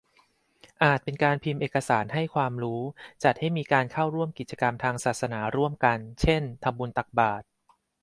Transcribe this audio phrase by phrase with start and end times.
[0.83, 2.81] อาจเป็นการพิมพ์เอกสารให้ความรู้
[3.23, 7.45] จัดให้มีการเข้าร่วมกิจกรรมทางศาสนาร่วมกัน เช่น ทำบุญตักบาตร